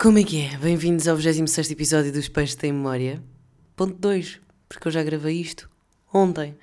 [0.00, 0.56] Como é que é?
[0.56, 3.22] Bem-vindos ao 26 episódio dos Peixes Tem Memória.
[3.76, 5.68] Ponto 2, porque eu já gravei isto
[6.10, 6.56] ontem,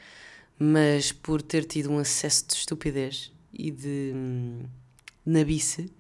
[0.58, 4.64] mas por ter tido um acesso de estupidez e de hum,
[5.24, 5.92] nabice,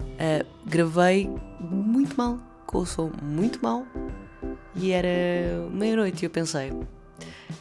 [0.00, 3.86] uh, gravei muito mal, com o som muito mal,
[4.76, 6.74] e era meia-noite e eu pensei,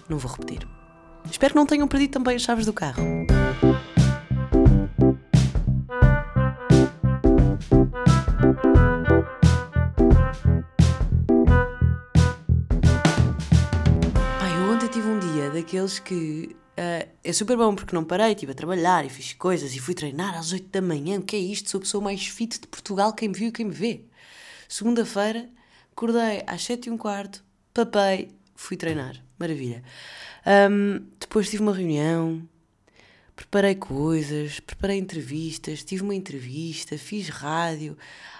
[0.09, 0.67] não vou repetir.
[1.31, 3.01] Espero que não tenham perdido também as chaves do carro.
[15.81, 19.75] Daqueles que uh, é super bom porque não parei, estive a trabalhar e fiz coisas
[19.75, 21.19] e fui treinar às 8 da manhã.
[21.19, 21.69] O que é isto?
[21.69, 24.05] Sou a pessoa mais fit de Portugal, quem me viu e quem me vê.
[24.67, 25.49] Segunda-feira,
[25.91, 29.21] acordei às 7 e um quarto, papei, fui treinar.
[29.39, 29.83] Maravilha.
[30.45, 32.47] Um, depois tive uma reunião,
[33.35, 37.97] preparei coisas, preparei entrevistas, tive uma entrevista, fiz rádio.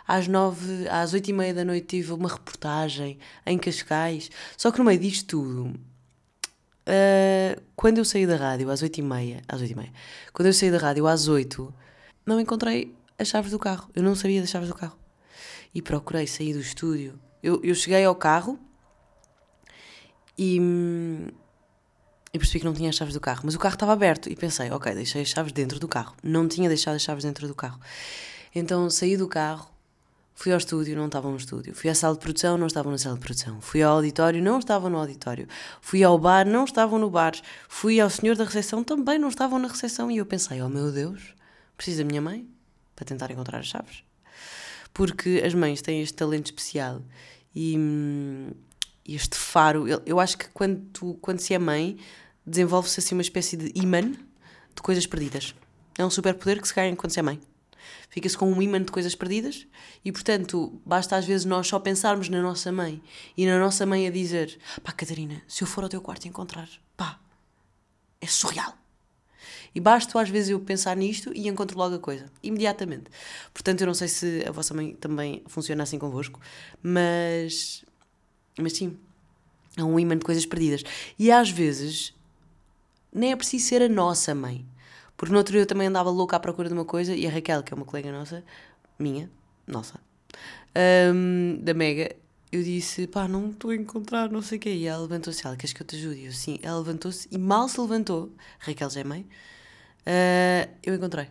[0.07, 4.29] Às nove, às oito e meia da noite tive uma reportagem em Cascais.
[4.55, 5.79] Só que no meio disto tudo,
[6.87, 9.91] uh, quando eu saí da rádio às oito e meia, às oito e meia,
[10.33, 11.73] quando eu saí da rádio às oito,
[12.25, 13.89] não encontrei as chaves do carro.
[13.95, 14.97] Eu não sabia das chaves do carro.
[15.73, 17.19] E procurei sair do estúdio.
[17.41, 18.59] Eu, eu cheguei ao carro
[20.37, 20.59] e,
[22.33, 23.41] e percebi que não tinha as chaves do carro.
[23.45, 26.15] Mas o carro estava aberto e pensei, ok, deixei as chaves dentro do carro.
[26.23, 27.79] Não tinha deixado as chaves dentro do carro.
[28.53, 29.69] Então saí do carro,
[30.41, 31.75] fui ao estúdio, não estavam no estúdio.
[31.75, 33.61] Fui à sala de produção, não estavam na sala de produção.
[33.61, 35.47] Fui ao auditório, não estavam no auditório.
[35.79, 37.33] Fui ao bar, não estavam no bar.
[37.69, 40.09] Fui ao senhor da recepção, também não estavam na recepção.
[40.09, 41.35] E eu pensei, oh meu Deus,
[41.77, 42.47] preciso da minha mãe
[42.95, 44.03] para tentar encontrar as chaves.
[44.91, 47.03] Porque as mães têm este talento especial
[47.55, 47.77] e
[49.07, 49.85] este faro.
[50.07, 51.99] Eu acho que quando, tu, quando se é mãe,
[52.47, 55.53] desenvolve-se assim uma espécie de imã de coisas perdidas.
[55.99, 57.39] É um superpoder que se ganha quando se é mãe.
[58.09, 59.67] Fica-se com um imã de coisas perdidas
[60.03, 63.01] e, portanto, basta às vezes nós só pensarmos na nossa mãe
[63.37, 66.69] e na nossa mãe a dizer: pá, Catarina, se eu for ao teu quarto encontrar,
[66.95, 67.19] pá,
[68.19, 68.77] é surreal.
[69.73, 73.05] E basta às vezes eu pensar nisto e encontro logo a coisa, imediatamente.
[73.53, 76.39] Portanto, eu não sei se a vossa mãe também funciona assim convosco,
[76.83, 77.85] mas
[78.59, 78.97] mas sim,
[79.77, 80.83] é um imã de coisas perdidas.
[81.17, 82.13] E às vezes
[83.13, 84.65] nem é preciso ser a nossa mãe.
[85.21, 87.29] Porque no outro dia eu também andava louca à procura de uma coisa e a
[87.29, 88.43] Raquel, que é uma colega nossa,
[88.97, 89.29] minha,
[89.67, 89.99] nossa,
[91.13, 92.15] um, da Mega,
[92.51, 94.71] eu disse, pá, não estou a encontrar, não sei o quê.
[94.71, 96.21] E ela levantou-se, ela, queres que eu te ajude?
[96.21, 100.95] E eu, sim, ela levantou-se e mal se levantou, Raquel já é mãe, uh, eu
[100.95, 101.27] encontrei.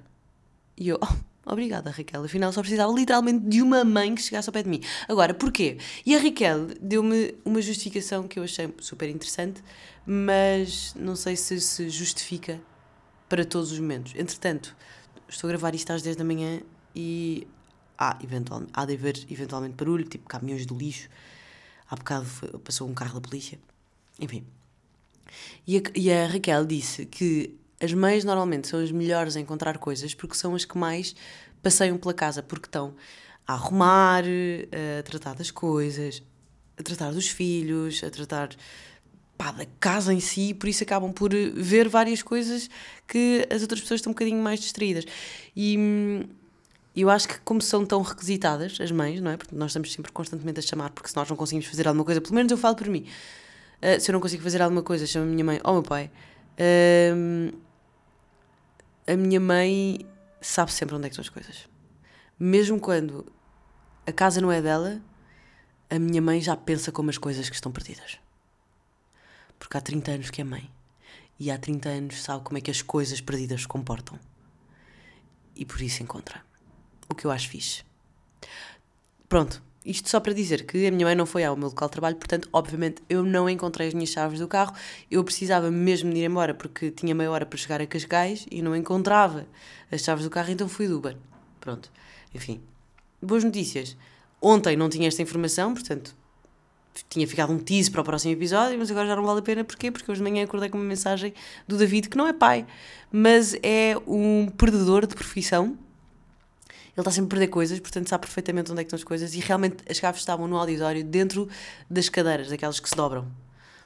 [0.78, 2.22] E eu, oh, Obrigada, Raquel.
[2.22, 4.80] Afinal, só precisava literalmente de uma mãe que chegasse ao pé de mim.
[5.08, 5.78] Agora, porquê?
[6.06, 9.64] E a Raquel deu-me uma justificação que eu achei super interessante,
[10.06, 12.60] mas não sei se se justifica
[13.30, 14.12] para todos os momentos.
[14.16, 14.76] Entretanto,
[15.28, 16.60] estou a gravar isto às 10 da manhã
[16.94, 17.46] e
[17.96, 21.08] há, eventualmente, há de haver eventualmente barulho, tipo caminhões do lixo.
[21.88, 22.26] Há bocado
[22.64, 23.58] passou um carro da polícia.
[24.18, 24.44] Enfim.
[25.64, 29.78] E a, e a Raquel disse que as mães normalmente são as melhores a encontrar
[29.78, 31.14] coisas porque são as que mais
[31.62, 32.96] passeiam pela casa, porque estão
[33.46, 36.20] a arrumar, a tratar das coisas,
[36.76, 38.50] a tratar dos filhos, a tratar
[39.40, 42.68] pá, da casa em si, por isso acabam por ver várias coisas
[43.08, 45.06] que as outras pessoas estão um bocadinho mais distraídas.
[45.56, 46.24] E hum,
[46.94, 49.38] eu acho que, como são tão requisitadas, as mães, não é?
[49.38, 52.20] Porque nós estamos sempre constantemente a chamar, porque se nós não conseguimos fazer alguma coisa,
[52.20, 53.06] pelo menos eu falo por mim,
[53.80, 56.10] uh, se eu não consigo fazer alguma coisa, chamo a minha mãe ou meu pai.
[56.58, 57.56] Uh,
[59.06, 60.06] a minha mãe
[60.42, 61.66] sabe sempre onde é que estão as coisas.
[62.38, 63.24] Mesmo quando
[64.06, 65.00] a casa não é dela,
[65.88, 68.18] a minha mãe já pensa como as coisas que estão perdidas.
[69.60, 70.68] Porque há 30 anos que é mãe.
[71.38, 74.18] E há 30 anos sabe como é que as coisas perdidas se comportam.
[75.54, 76.42] E por isso encontra.
[77.08, 77.84] O que eu acho fixe.
[79.28, 81.92] Pronto, isto só para dizer que a minha mãe não foi ao meu local de
[81.92, 84.74] trabalho, portanto, obviamente, eu não encontrei as minhas chaves do carro.
[85.10, 88.60] Eu precisava mesmo de ir embora porque tinha meia hora para chegar a Cascais e
[88.60, 89.46] não encontrava
[89.90, 91.16] as chaves do carro, então fui do Uber.
[91.60, 91.92] Pronto,
[92.34, 92.60] enfim.
[93.22, 93.96] Boas notícias.
[94.40, 96.16] Ontem não tinha esta informação, portanto,
[97.08, 99.64] tinha ficado um tease para o próximo episódio, mas agora já não vale a pena.
[99.64, 99.90] Porquê?
[99.90, 101.32] Porque hoje de manhã acordei com uma mensagem
[101.66, 102.66] do David, que não é pai,
[103.10, 105.78] mas é um perdedor de profissão
[106.96, 109.34] ele está sempre a perder coisas, portanto sabe perfeitamente onde é que estão as coisas
[109.34, 111.48] e realmente as chaves estavam no auditório dentro
[111.88, 113.26] das cadeiras, daquelas que se dobram.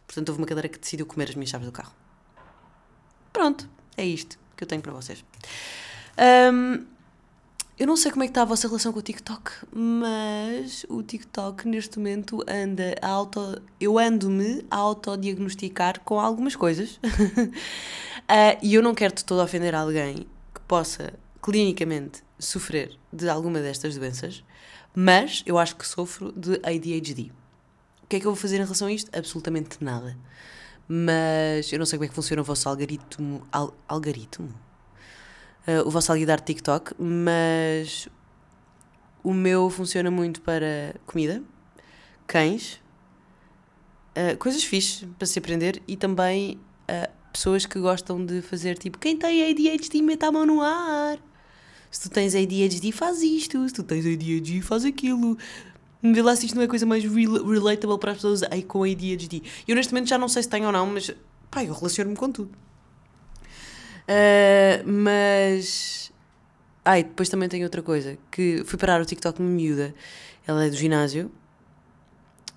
[0.07, 1.93] Portanto, houve uma cadeira que decidiu comer as minhas chaves do carro.
[3.33, 5.25] Pronto, é isto que eu tenho para vocês.
[6.53, 6.85] Um,
[7.77, 11.03] eu não sei como é que está a vossa relação com o TikTok, mas o
[11.03, 13.61] TikTok neste momento anda a auto.
[13.81, 17.01] Eu ando-me a autodiagnosticar com algumas coisas.
[17.03, 17.51] uh,
[18.63, 23.97] e eu não quero de todo ofender alguém que possa clinicamente sofrer de alguma destas
[23.97, 24.45] doenças,
[24.95, 27.33] Mas eu acho que sofro de ADHD.
[28.05, 29.11] O que é que eu vou fazer em relação a isto?
[29.17, 30.17] Absolutamente nada.
[30.87, 33.43] Mas eu não sei como é que funciona o vosso algoritmo.
[33.51, 34.64] Al, algoritmo?
[35.67, 38.09] Uh, o vosso algoritmo de TikTok, mas
[39.23, 41.43] o meu funciona muito para comida,
[42.27, 42.81] cães,
[44.15, 48.99] uh, coisas fixes para se aprender e também uh, pessoas que gostam de fazer tipo
[48.99, 51.19] quem tem ADHD meta a mão no ar.
[51.91, 55.39] Se tu tens ADHD faz isto, se tu tens ADHD faz aquilo.
[56.03, 59.43] Vê lá se isto não é coisa mais relatable para as pessoas aí com ADHD.
[59.67, 61.11] Eu neste momento já não sei se tenho ou não, mas
[61.51, 62.51] pá, eu relaciono-me com tudo.
[64.09, 66.13] Uh, mas.
[66.85, 68.19] Ai, depois também tem outra coisa.
[68.31, 69.95] Que fui parar o TikTok de uma miúda.
[70.47, 71.31] Ela é do ginásio.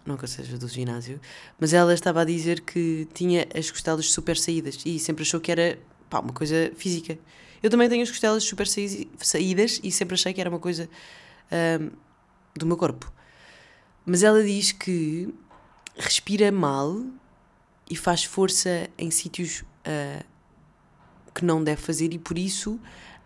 [0.06, 1.20] Não que eu seja do ginásio.
[1.60, 4.80] Mas ela estava a dizer que tinha as costelas super saídas.
[4.86, 5.80] E sempre achou que era
[6.10, 7.18] pá, uma coisa física.
[7.62, 10.90] Eu também tenho as costelas super saídas e sempre achei que era uma coisa
[11.82, 11.90] um,
[12.56, 13.12] do meu corpo.
[14.06, 15.34] Mas ela diz que
[15.98, 17.04] respira mal
[17.90, 20.24] e faz força em sítios uh,
[21.38, 22.80] que não deve fazer e por isso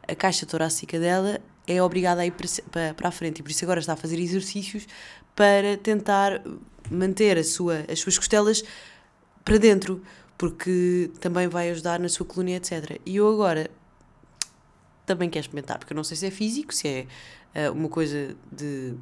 [0.08, 2.34] a caixa torácica dela é obrigada a ir
[2.69, 4.86] para, para a frente e por isso agora está a fazer exercícios
[5.34, 6.42] para tentar
[6.90, 8.63] manter a sua, as suas costelas
[9.46, 10.02] para dentro,
[10.38, 13.00] porque também vai ajudar na sua coluna, etc.
[13.06, 13.72] E eu agora
[15.06, 17.08] também quero experimentar, porque eu não sei se é físico, se
[17.54, 18.94] é uh, uma coisa de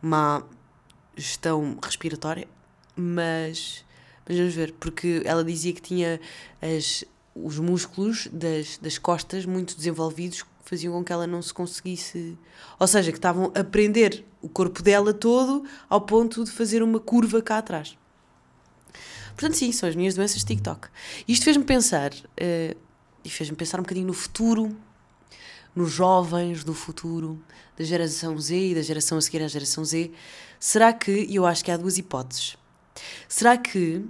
[0.00, 0.42] má
[1.16, 2.46] gestão respiratória,
[2.94, 3.84] mas,
[4.28, 6.20] mas vamos ver, porque ela dizia que tinha
[6.60, 11.54] as, os músculos das, das costas muito desenvolvidos que faziam com que ela não se
[11.54, 12.36] conseguisse.
[12.78, 16.98] Ou seja, que estavam a prender o corpo dela todo ao ponto de fazer uma
[16.98, 17.96] curva cá atrás.
[19.36, 20.88] Portanto, sim, são as minhas doenças de TikTok.
[21.28, 22.76] Isto fez-me pensar, uh,
[23.22, 24.74] e fez-me pensar um bocadinho no futuro,
[25.74, 27.38] nos jovens do futuro,
[27.76, 30.10] da geração Z e da geração a seguir à geração Z.
[30.58, 32.56] Será que, eu acho que há duas hipóteses,
[33.28, 34.04] será que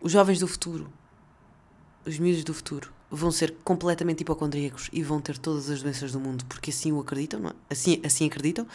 [0.00, 0.92] os jovens do futuro,
[2.04, 6.18] os miúdos do futuro, vão ser completamente hipocondríacos e vão ter todas as doenças do
[6.18, 7.52] mundo porque assim o acreditam, não é?
[7.68, 8.66] assim, assim acreditam,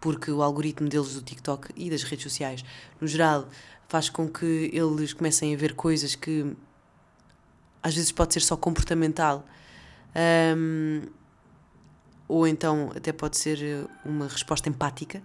[0.00, 2.64] porque o algoritmo deles do TikTok e das redes sociais,
[3.00, 3.48] no geral,
[3.88, 6.56] faz com que eles comecem a ver coisas que
[7.82, 9.44] às vezes pode ser só comportamental.
[10.56, 11.02] Um,
[12.28, 15.20] ou então até pode ser uma resposta empática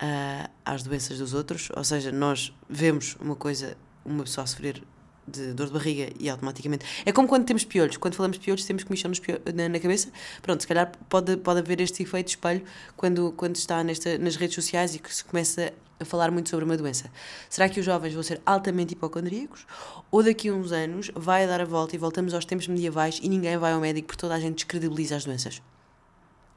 [0.00, 4.82] uh, às doenças dos outros, ou seja, nós vemos uma coisa, uma pessoa a sofrer
[5.26, 6.84] de dor de barriga e automaticamente.
[7.04, 7.96] É como quando temos piolhos.
[7.96, 9.10] Quando falamos de piolhos, temos comichão
[9.54, 10.08] na, na, cabeça.
[10.42, 12.62] Pronto, se calhar pode, pode haver este efeito de espelho
[12.96, 16.64] quando, quando está nesta, nas redes sociais e que se começa a falar muito sobre
[16.64, 17.10] uma doença.
[17.48, 19.66] Será que os jovens vão ser altamente hipocondríacos?
[20.10, 23.28] Ou daqui a uns anos vai dar a volta e voltamos aos tempos medievais e
[23.28, 25.62] ninguém vai ao médico porque toda a gente descredibiliza as doenças?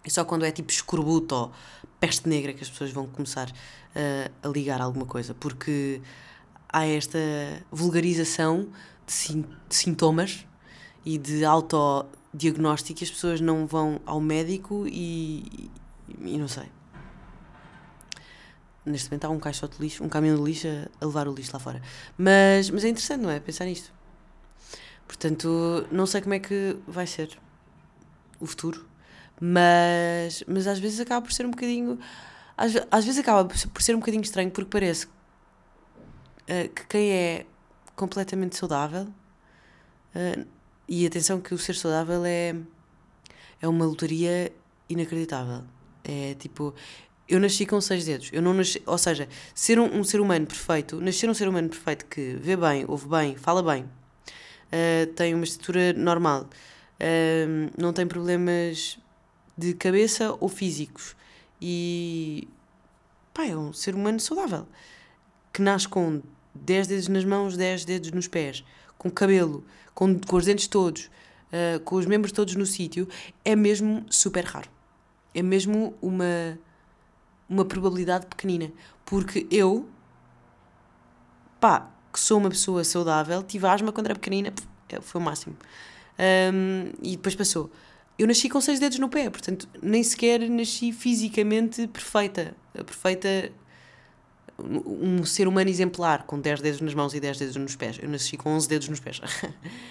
[0.05, 1.51] É só quando é tipo escorbuto ou
[1.99, 6.01] peste negra que as pessoas vão começar uh, a ligar alguma coisa, porque
[6.67, 7.19] há esta
[7.71, 8.67] vulgarização
[9.07, 10.45] de, de sintomas
[11.05, 15.69] e de autodiagnóstico que as pessoas não vão ao médico e,
[16.09, 16.69] e, e não sei
[18.85, 20.67] neste momento há um caixote de lixo, um caminhão de lixo
[20.99, 21.81] a, levar o lixo lá fora.
[22.17, 23.39] Mas, mas é interessante, não é?
[23.39, 23.91] Pensar nisto.
[25.07, 27.37] Portanto, não sei como é que vai ser
[28.39, 28.85] o futuro,
[29.39, 31.99] mas, mas às vezes acaba por ser um bocadinho.
[32.57, 37.45] Às, às vezes acaba por ser um bocadinho estranho porque parece uh, que quem é
[37.95, 39.07] completamente saudável.
[40.15, 40.45] Uh,
[40.87, 42.55] e atenção que o ser saudável é,
[43.61, 44.51] é uma lotaria
[44.89, 45.63] inacreditável.
[46.03, 46.73] É tipo,
[47.27, 48.29] eu nasci com seis dedos.
[48.33, 51.69] Eu não nasci, ou seja, ser um, um, ser humano perfeito, nascer um ser humano
[51.69, 57.93] perfeito que vê bem, ouve bem, fala bem, uh, tem uma estatura normal, uh, não
[57.93, 58.99] tem problemas
[59.57, 61.15] de cabeça ou físicos
[61.61, 62.47] e
[63.33, 64.67] pá, é um ser humano saudável
[65.51, 66.21] que nasce com
[66.55, 68.63] 10 dedos nas mãos, 10 dedos nos pés,
[68.97, 73.07] com cabelo, com, com os dentes todos, uh, com os membros todos no sítio,
[73.45, 74.69] é mesmo super raro.
[75.33, 76.57] É mesmo uma
[77.53, 78.71] uma probabilidade pequenina.
[79.05, 79.87] Porque eu,
[81.59, 84.53] pá, que sou uma pessoa saudável, tive asma quando era pequenina,
[84.89, 85.55] é, foi o máximo.
[86.53, 87.71] Um, e depois passou.
[88.17, 92.55] Eu nasci com seis dedos no pé, portanto, nem sequer nasci fisicamente perfeita.
[92.73, 93.51] Perfeita,
[94.59, 97.97] um ser humano exemplar, com 10 dedos nas mãos e 10 dedos nos pés.
[98.01, 99.19] Eu nasci com 11 dedos nos pés.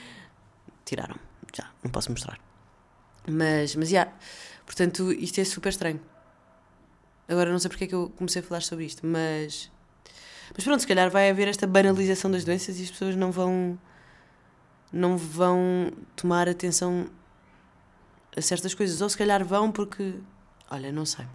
[0.84, 1.16] Tiraram,
[1.54, 2.38] já, não posso mostrar.
[3.28, 4.18] Mas, mas, já, yeah.
[4.64, 6.00] portanto, isto é super estranho.
[7.28, 9.70] Agora não sei porque é que eu comecei a falar sobre isto, mas.
[10.54, 13.78] Mas pronto, se calhar vai haver esta banalização das doenças e as pessoas não vão.
[14.92, 17.08] não vão tomar atenção
[18.36, 20.14] a certas coisas, ou se calhar vão porque,
[20.70, 21.26] olha, não sei.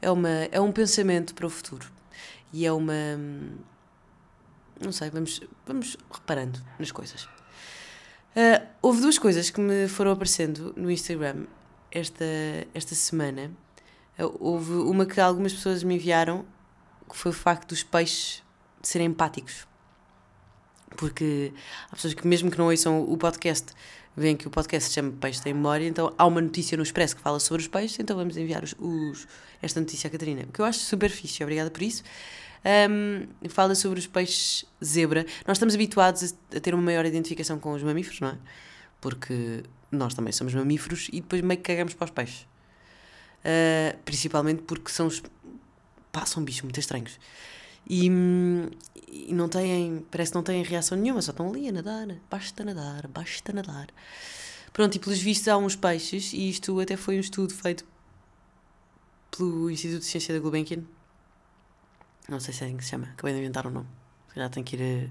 [0.00, 1.90] É, uma, é um pensamento para o futuro
[2.52, 2.94] e é uma.
[4.80, 7.24] Não sei, vamos, vamos reparando nas coisas.
[7.24, 11.46] Uh, houve duas coisas que me foram aparecendo no Instagram
[11.90, 12.24] esta,
[12.74, 13.50] esta semana.
[14.18, 16.44] Uh, houve uma que algumas pessoas me enviaram,
[17.08, 18.42] que foi o facto dos peixes
[18.82, 19.66] serem empáticos.
[20.96, 21.52] Porque
[21.90, 23.72] há pessoas que, mesmo que não ouçam o podcast,
[24.16, 27.16] veem que o podcast se chama Peixe Tem Memória, então há uma notícia no Expresso
[27.16, 29.28] que fala sobre os peixes, então vamos enviar os, os,
[29.60, 32.02] esta notícia à Catarina, o que eu acho super fixe, obrigada por isso.
[32.90, 35.24] Um, fala sobre os peixes zebra.
[35.46, 38.38] Nós estamos habituados a, a, ter uma maior identificação com os mamíferos, não é?
[39.00, 39.62] Porque
[39.92, 42.40] nós também somos mamíferos e depois meio que cagamos para os peixes.
[43.44, 45.22] Uh, principalmente porque são, os,
[46.10, 47.20] pá, são bichos muito estranhos.
[47.88, 48.08] E,
[49.06, 52.64] e, não têm, parece que não têm reação nenhuma, só estão ali a nadar, basta
[52.64, 53.88] nadar, basta nadar.
[54.72, 57.84] Pronto, e pelos vistos há uns peixes, e isto até foi um estudo feito
[59.30, 60.82] pelo Instituto de Ciência da Gulbenkian.
[62.28, 63.88] Não sei se é assim que se chama, acabei de inventar o um nome.
[64.34, 65.10] Já tenho que ir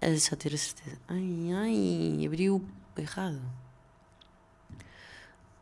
[0.00, 0.96] a, a só ter a certeza.
[1.08, 2.64] Ai, ai, abriu
[2.96, 3.42] errado.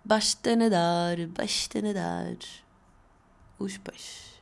[0.04, 2.36] Basta nadar, basta nadar.
[3.58, 4.35] Os peixes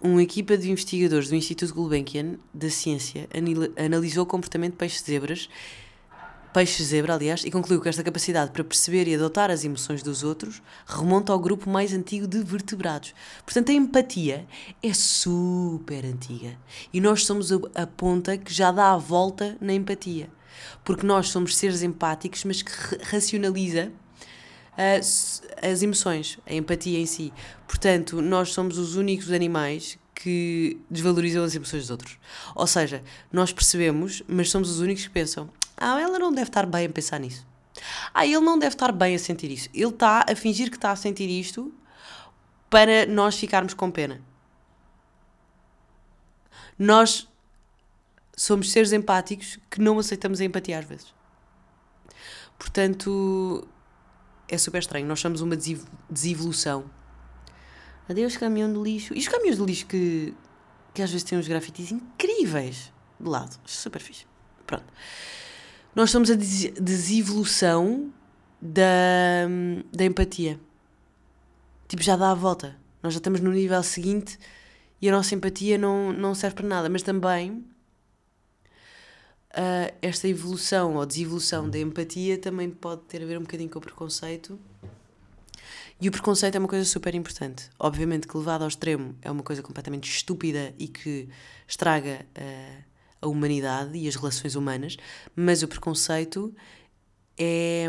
[0.00, 3.28] uma equipa de investigadores do Instituto Gulbenkian da Ciência
[3.76, 5.48] analisou o comportamento de peixes zebras,
[6.52, 10.22] peixes zebra, aliás, e concluiu que esta capacidade para perceber e adotar as emoções dos
[10.22, 13.14] outros remonta ao grupo mais antigo de vertebrados.
[13.44, 14.46] Portanto, a empatia
[14.82, 16.58] é super antiga.
[16.92, 20.30] E nós somos a ponta que já dá a volta na empatia.
[20.82, 22.72] Porque nós somos seres empáticos, mas que
[23.02, 23.92] racionaliza
[24.76, 25.42] as,
[25.82, 27.32] emoções, a empatia em si.
[27.66, 32.18] Portanto, nós somos os únicos animais que desvalorizam as emoções dos outros.
[32.54, 33.02] Ou seja,
[33.32, 36.90] nós percebemos, mas somos os únicos que pensam: ah, ela não deve estar bem a
[36.90, 37.46] pensar nisso.
[38.12, 39.68] Ah, ele não deve estar bem a sentir isso.
[39.74, 41.72] Ele está a fingir que está a sentir isto
[42.68, 44.20] para nós ficarmos com pena.
[46.78, 47.28] Nós
[48.36, 51.14] somos seres empáticos que não aceitamos a empatia às vezes.
[52.58, 53.66] Portanto,
[54.48, 55.06] é super estranho.
[55.06, 55.56] Nós somos uma
[56.10, 56.84] desevolução.
[58.08, 59.14] Adeus, caminhão de lixo.
[59.14, 60.34] E os caminhões de lixo que,
[60.94, 63.58] que às vezes têm uns grafites incríveis de lado.
[63.64, 64.26] Super fixe.
[64.66, 64.84] Pronto.
[65.94, 68.12] Nós somos a desevolução
[68.60, 69.48] da,
[69.92, 70.60] da empatia.
[71.88, 72.76] Tipo, já dá a volta.
[73.02, 74.38] Nós já estamos no nível seguinte
[75.00, 76.88] e a nossa empatia não, não serve para nada.
[76.88, 77.64] Mas também
[79.56, 83.78] uh, esta evolução ou desevolução da empatia também pode ter a ver um bocadinho com
[83.78, 84.58] o preconceito.
[86.00, 87.70] E o preconceito é uma coisa super importante.
[87.78, 91.28] Obviamente que levado ao extremo é uma coisa completamente estúpida e que
[91.66, 92.84] estraga uh,
[93.22, 94.96] a humanidade e as relações humanas,
[95.34, 96.54] mas o preconceito
[97.38, 97.86] é,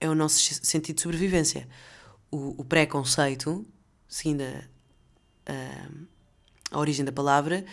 [0.00, 1.68] é o nosso sentido de sobrevivência.
[2.30, 3.66] O, o preconceito,
[4.08, 5.88] seguindo a, a,
[6.70, 7.64] a origem da palavra,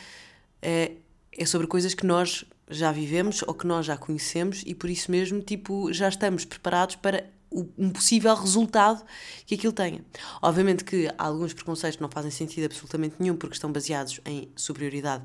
[0.62, 0.94] é,
[1.38, 5.12] é sobre coisas que nós já vivemos ou que nós já conhecemos e por isso
[5.12, 7.30] mesmo, tipo, já estamos preparados para
[7.78, 9.06] um possível resultado
[9.46, 10.04] que aquilo tenha.
[10.42, 15.24] Obviamente que alguns preconceitos não fazem sentido absolutamente nenhum porque estão baseados em superioridade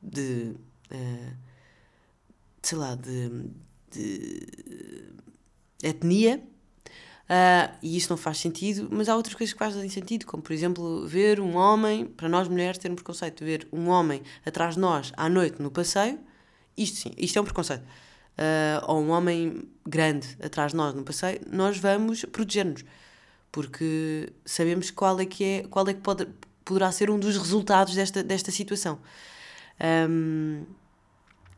[0.00, 0.54] de,
[0.90, 1.36] uh,
[2.62, 3.50] sei lá, de,
[3.90, 4.46] de
[5.82, 6.42] etnia,
[7.26, 10.52] Uh, e isso não faz sentido, mas há outras coisas que fazem sentido, como por
[10.52, 14.80] exemplo ver um homem, para nós mulheres ter um preconceito, ver um homem atrás de
[14.80, 16.20] nós à noite no passeio,
[16.76, 17.82] isto sim, isto é um preconceito.
[17.82, 22.84] Uh, ou um homem grande atrás de nós no passeio, nós vamos proteger-nos,
[23.50, 26.28] porque sabemos qual é que é, qual é que pode,
[26.64, 29.00] poderá ser um dos resultados desta, desta situação.
[30.08, 30.64] Um,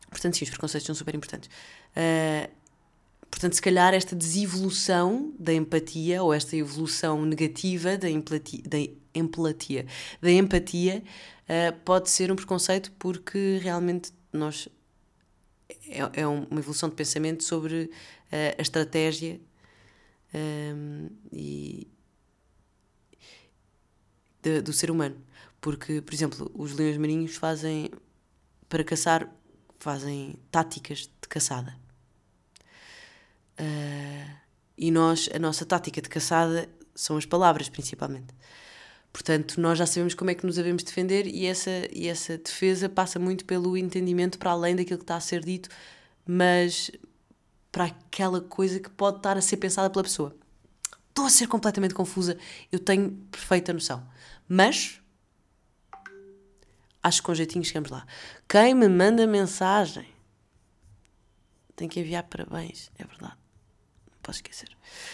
[0.09, 1.47] portanto, sim, os preconceitos são super importantes.
[1.95, 2.58] Uh,
[3.39, 8.77] Portanto, se calhar esta desevolução da empatia ou esta evolução negativa da empatia, da
[10.21, 11.01] da empatia
[11.47, 14.67] uh, pode ser um preconceito porque realmente nós
[15.87, 17.89] é, é uma evolução de pensamento sobre uh,
[18.57, 19.39] a estratégia
[20.33, 21.87] um, ehm, e
[24.41, 25.15] de, do ser humano.
[25.61, 27.89] Porque, por exemplo, os leões marinhos fazem
[28.67, 29.33] para caçar
[29.79, 31.78] fazem táticas de caçada
[33.59, 34.39] Uh,
[34.77, 38.33] e nós, a nossa tática de caçada são as palavras, principalmente.
[39.11, 42.87] Portanto, nós já sabemos como é que nos devemos defender e essa, e essa defesa
[42.87, 45.69] passa muito pelo entendimento para além daquilo que está a ser dito,
[46.25, 46.91] mas
[47.71, 50.35] para aquela coisa que pode estar a ser pensada pela pessoa.
[51.09, 52.37] Estou a ser completamente confusa,
[52.71, 54.07] eu tenho perfeita noção.
[54.47, 55.01] Mas
[57.01, 58.05] acho que com jeitinho chegamos lá.
[58.47, 60.07] Quem me manda mensagem
[61.75, 63.37] tenho que enviar parabéns, é verdade.
[64.29, 64.69] Posso esquecer.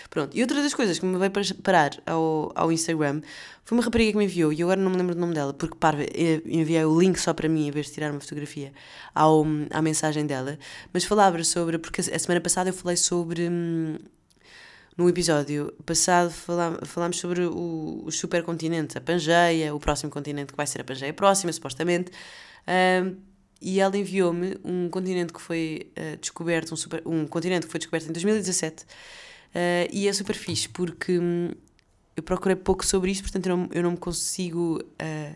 [0.10, 1.32] Pronto, e outra das coisas que me veio
[1.64, 3.22] parar ao, ao Instagram
[3.64, 5.78] foi uma rapariga que me enviou, e agora não me lembro do nome dela, porque
[5.78, 8.74] parva, eh, enviei o link só para mim, em vez de tirar uma fotografia,
[9.14, 10.60] ao, à mensagem dela.
[10.92, 13.48] Mas falava sobre, porque a semana passada eu falei sobre.
[13.48, 13.98] Hum,
[14.98, 20.68] no episódio passado falámos sobre o, os supercontinentes, a Pangeia, o próximo continente que vai
[20.68, 22.12] ser a Pangeia próxima, supostamente.
[22.68, 23.16] Um,
[23.62, 27.80] e ela enviou-me um continente que foi uh, descoberto, um, super, um continente que foi
[27.80, 28.84] descoberto em 2017.
[28.84, 28.86] Uh,
[29.56, 31.52] ah, e é super fixe porque um,
[32.16, 35.36] eu procurei pouco sobre isto, portanto eu não, eu não me consigo uh,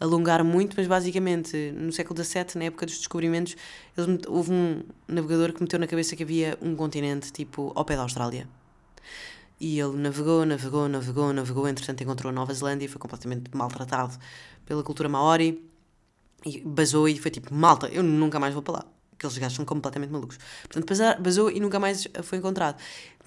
[0.00, 3.56] alongar muito, mas basicamente no século XVII, na época dos descobrimentos,
[3.96, 7.96] eles, houve um navegador que meteu na cabeça que havia um continente tipo ao pé
[7.96, 8.48] da Austrália.
[9.60, 14.18] E ele navegou, navegou, navegou, navegou, entretanto encontrou a Nova Zelândia e foi completamente maltratado
[14.66, 15.62] pela cultura maori
[16.44, 18.86] e basou e foi tipo, malta, eu nunca mais vou para lá.
[19.14, 20.38] Aqueles gajos são completamente malucos.
[20.68, 22.78] Portanto, basou e nunca mais foi encontrado.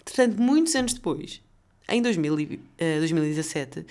[0.04, 1.42] Portanto, muitos anos depois,
[1.90, 2.38] em 2000, uh,
[3.00, 3.86] 2017,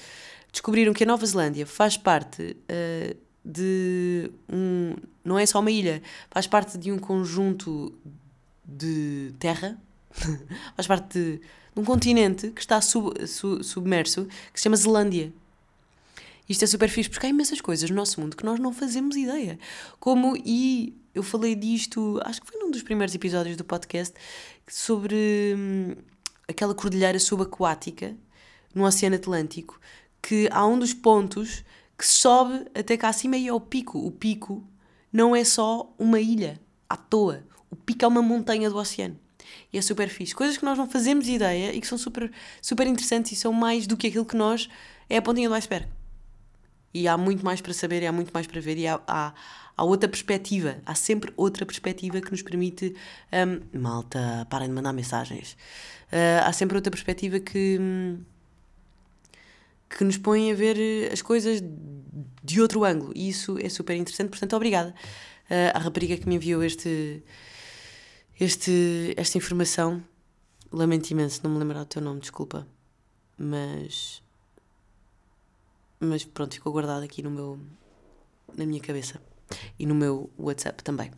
[0.53, 4.95] descobriram que a Nova Zelândia faz parte uh, de um.
[5.25, 7.93] Não é só uma ilha, faz parte de um conjunto
[8.65, 9.79] de terra,
[10.75, 11.41] faz parte de, de,
[11.77, 13.13] um continente que está sub,
[13.63, 15.33] submerso, que se chama Zelândia.
[16.49, 19.17] Isto é super fixe, porque há imensas coisas no nosso mundo que nós não fazemos
[19.17, 19.59] ideia.
[19.99, 24.15] Como, e eu falei disto, acho que foi num dos primeiros episódios do podcast,
[24.69, 25.97] sobre hum,
[26.49, 28.17] aquela cordilheira subaquática
[28.75, 29.81] no Oceano Atlântico,
[30.23, 31.65] que há um dos pontos
[31.99, 33.99] que sobe até cá acima e é o pico.
[33.99, 34.63] O pico
[35.13, 37.43] não é só uma ilha à toa.
[37.71, 39.19] O pico é uma montanha do oceano.
[39.73, 40.35] E é super fixe.
[40.35, 43.87] Coisas que nós não fazemos ideia e que são super, super interessantes e são mais
[43.87, 44.69] do que aquilo que nós
[45.09, 45.89] é a pontinha do iceberg
[46.97, 49.35] e há muito mais para saber e há muito mais para ver e há, há,
[49.77, 52.97] há outra perspectiva, há sempre outra perspectiva que nos permite.
[53.33, 55.53] Um, malta, parem de mandar mensagens.
[56.11, 57.79] Uh, há sempre outra perspectiva que.
[59.91, 61.63] que nos põe a ver as coisas
[62.43, 64.95] de outro ângulo e isso é super interessante, portanto, obrigada
[65.51, 67.23] uh, à rapariga que me enviou este,
[68.41, 70.03] este, esta informação.
[70.73, 72.67] Lamento imenso não me lembrar do teu nome, desculpa,
[73.39, 74.23] mas
[76.07, 77.59] mas pronto, ficou guardado aqui no meu,
[78.57, 79.21] na minha cabeça
[79.79, 81.11] e no meu WhatsApp também.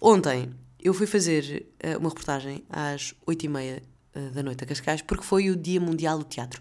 [0.00, 3.82] Ontem eu fui fazer uh, uma reportagem às 8h30 uh,
[4.14, 6.60] eh, da noite a Cascais porque foi o Dia Mundial do Teatro.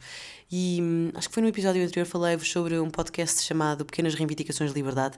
[0.52, 4.72] E hum, acho que foi no episódio anterior falei-vos sobre um podcast chamado Pequenas Reivindicações
[4.72, 5.18] de Liberdade,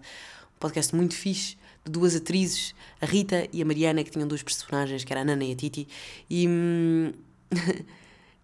[0.55, 4.43] um podcast muito fixe de duas atrizes, a Rita e a Mariana, que tinham duas
[4.43, 5.87] personagens, que era a Nana e a Titi.
[6.29, 6.47] E.
[6.47, 7.13] Hum,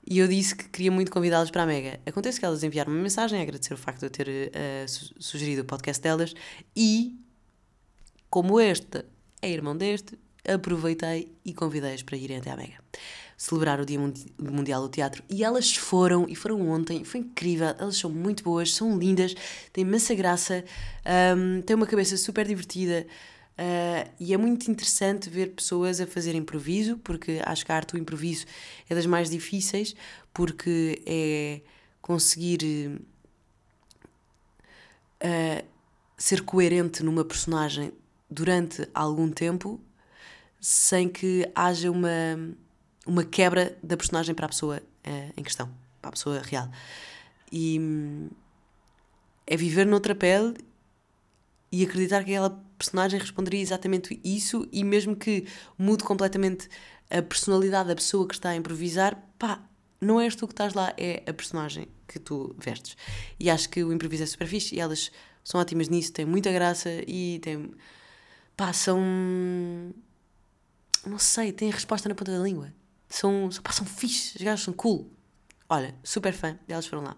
[0.08, 2.00] E eu disse que queria muito convidá-las para a Mega.
[2.06, 4.86] Acontece que elas enviaram uma mensagem a agradecer o facto de eu ter uh,
[5.20, 6.34] sugerido o podcast delas
[6.76, 7.16] e,
[8.30, 9.04] como este
[9.42, 12.76] é irmão deste, aproveitei e convidei-as para irem até à Mega.
[13.36, 14.00] Celebrar o Dia
[14.40, 15.24] Mundial do Teatro.
[15.30, 17.76] E elas foram, e foram ontem, foi incrível.
[17.78, 19.36] Elas são muito boas, são lindas,
[19.74, 20.64] têm imensa graça,
[21.36, 23.06] um, têm uma cabeça super divertida.
[23.58, 27.94] Uh, e é muito interessante ver pessoas a fazer improviso, porque acho que a arte
[27.94, 28.46] do improviso
[28.90, 29.96] é das mais difíceis,
[30.34, 31.62] porque é
[32.02, 33.00] conseguir
[35.24, 35.66] uh,
[36.18, 37.94] ser coerente numa personagem
[38.30, 39.80] durante algum tempo
[40.60, 42.10] sem que haja uma,
[43.06, 45.70] uma quebra da personagem para a pessoa uh, em questão,
[46.02, 46.70] para a pessoa real.
[47.52, 48.30] E hum,
[49.48, 50.56] é viver noutra pele
[51.72, 55.46] e acreditar que aquela personagem responderia exatamente isso e mesmo que
[55.78, 56.68] mude completamente
[57.10, 59.64] a personalidade da pessoa que está a improvisar, pá,
[60.02, 62.96] não és tu que estás lá, é a personagem que tu vestes.
[63.40, 65.12] E acho que o improviso é super fixe e elas
[65.44, 67.72] são ótimas nisso, têm muita graça e têm.
[68.58, 69.00] pá, são.
[71.06, 72.74] não sei, têm resposta na ponta da língua.
[73.08, 75.15] São, pá, são fixe, os gajos são cool.
[75.68, 77.18] Olha, super fã, elas foram lá.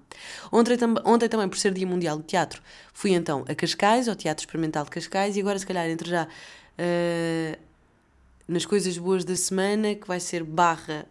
[0.52, 2.62] Ontem, ontem também, por ser Dia Mundial de Teatro,
[2.94, 6.26] fui então a Cascais, ao Teatro Experimental de Cascais, e agora se calhar entre já
[6.26, 7.60] uh,
[8.48, 11.06] nas coisas boas da semana, que vai ser barra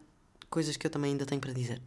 [0.48, 1.82] coisas que eu também ainda tenho para dizer.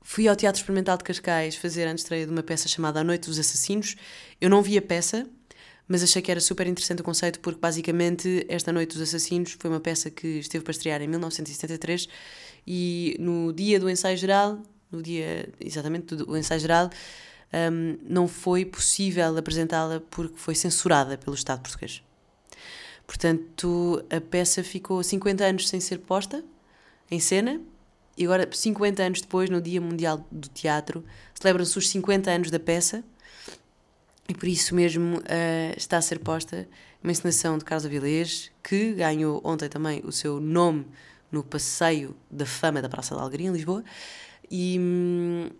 [0.00, 3.28] Fui ao Teatro Experimental de Cascais fazer a estreia de uma peça chamada A Noite
[3.28, 3.96] dos Assassinos.
[4.40, 5.26] Eu não vi a peça,
[5.88, 9.68] mas achei que era super interessante o conceito porque basicamente esta Noite dos Assassinos foi
[9.68, 12.08] uma peça que esteve para estrear em 1973
[12.66, 14.58] e no dia do ensaio geral,
[14.90, 16.90] no dia exatamente do ensaio geral,
[17.52, 22.02] um, não foi possível apresentá-la porque foi censurada pelo Estado português.
[23.06, 26.44] Portanto, a peça ficou 50 anos sem ser posta
[27.10, 27.60] em cena
[28.16, 32.58] e agora, 50 anos depois, no Dia Mundial do Teatro, celebram-se os 50 anos da
[32.58, 33.04] peça
[34.28, 36.66] E por isso mesmo uh, está a ser posta
[37.02, 40.86] uma encenação de Carlos Avilés, que ganhou ontem também o seu nome
[41.30, 43.84] no Passeio da Fama da Praça da Alegria, em Lisboa.
[44.50, 45.50] E,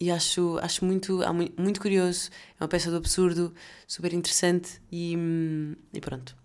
[0.00, 1.20] e acho, acho muito,
[1.58, 2.30] muito curioso.
[2.58, 3.54] É uma peça do absurdo,
[3.86, 4.80] super interessante.
[4.90, 5.16] E,
[5.92, 6.36] e pronto,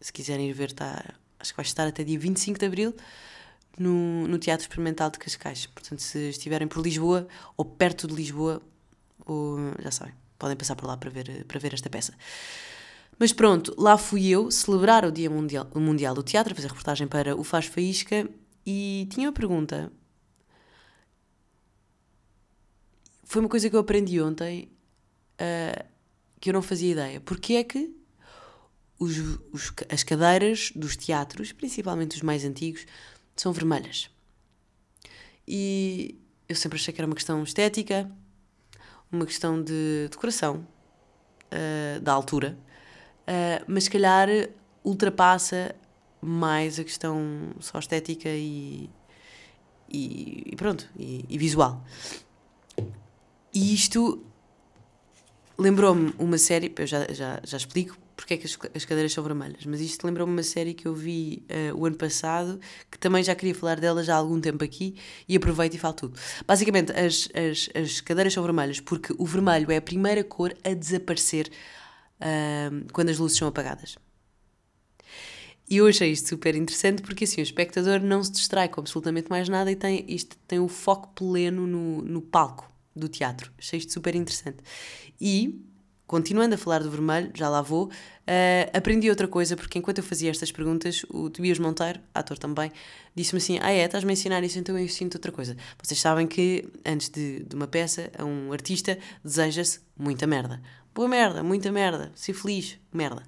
[0.00, 2.94] se quiserem ir ver, tá, acho que vai estar até dia 25 de abril
[3.78, 5.66] no, no Teatro Experimental de Cascais.
[5.66, 8.60] Portanto, se estiverem por Lisboa ou perto de Lisboa,
[9.24, 12.12] ou, já sabem, podem passar por lá para ver, para ver esta peça.
[13.20, 17.36] Mas pronto, lá fui eu celebrar o Dia Mundial, mundial do Teatro, fazer reportagem para
[17.36, 18.26] o Faz Faísca
[18.64, 19.92] e tinha uma pergunta.
[23.24, 24.72] Foi uma coisa que eu aprendi ontem
[25.34, 25.84] uh,
[26.40, 27.20] que eu não fazia ideia.
[27.20, 27.94] Porque é que
[28.98, 29.18] os,
[29.52, 32.86] os, as cadeiras dos teatros, principalmente os mais antigos,
[33.36, 34.08] são vermelhas?
[35.46, 38.10] E eu sempre achei que era uma questão estética,
[39.12, 40.66] uma questão de decoração,
[41.52, 42.58] uh, da altura
[43.28, 44.28] uh, mas se calhar
[44.84, 45.74] ultrapassa
[46.20, 48.90] mais a questão só estética e,
[49.88, 51.82] e, e pronto, e, e, visual.
[53.52, 54.22] E isto
[55.58, 59.24] lembrou-me uma série, eu já, já, já explico porque é que as, as cadeiras são
[59.24, 63.24] vermelhas, mas isto lembrou-me uma série que eu vi uh, o ano passado, que também
[63.24, 64.94] já queria falar dela já há algum tempo aqui,
[65.26, 66.20] e aproveito e falo tudo.
[66.46, 70.74] Basicamente, as, as, as cadeiras são vermelhas porque o vermelho é a primeira cor a
[70.74, 71.50] desaparecer
[72.20, 73.96] uh, quando as luzes são apagadas.
[75.70, 79.30] E eu achei isto super interessante porque assim o espectador não se distrai com absolutamente
[79.30, 83.52] mais nada e tem, isto tem o foco pleno no, no palco do teatro.
[83.56, 84.58] Achei isto super interessante.
[85.20, 85.64] E,
[86.08, 87.90] continuando a falar do vermelho, já lá vou, uh,
[88.76, 92.72] aprendi outra coisa porque enquanto eu fazia estas perguntas, o Tobias Monteiro, ator também,
[93.14, 95.56] disse-me assim: Ah, é, estás-me a ensinar isso, então eu ensino outra coisa.
[95.80, 100.60] Vocês sabem que antes de, de uma peça, a um artista deseja-se muita merda
[100.94, 103.22] boa merda, muita merda, ser feliz, merda.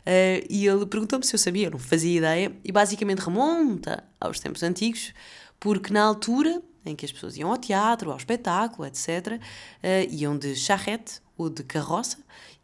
[0.00, 4.40] Uh, e ele perguntou-me se eu sabia, eu não fazia ideia, e basicamente remonta aos
[4.40, 5.12] tempos antigos,
[5.58, 9.40] porque na altura em que as pessoas iam ao teatro, ao espetáculo, etc., uh,
[9.82, 12.18] eh, iam de charrete ou de carroça,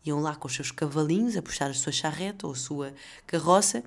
[0.05, 2.95] iam lá com os seus cavalinhos a puxar a sua charrete ou a sua
[3.27, 3.83] carroça